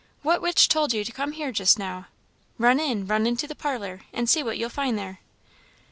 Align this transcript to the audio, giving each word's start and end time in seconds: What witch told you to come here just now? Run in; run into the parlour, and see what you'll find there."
What 0.23 0.41
witch 0.41 0.67
told 0.67 0.93
you 0.95 1.03
to 1.03 1.11
come 1.11 1.33
here 1.33 1.51
just 1.51 1.77
now? 1.77 2.07
Run 2.57 2.79
in; 2.79 3.05
run 3.05 3.27
into 3.27 3.45
the 3.45 3.53
parlour, 3.53 4.01
and 4.11 4.27
see 4.27 4.41
what 4.41 4.57
you'll 4.57 4.69
find 4.69 4.97
there." 4.97 5.19